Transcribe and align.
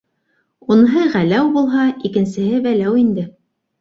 Уныһы 0.75 1.03
Ғәләү 1.15 1.51
булһа, 1.57 1.85
икенсеһе 2.11 2.65
Вәләү 2.67 2.99
инде. 3.07 3.29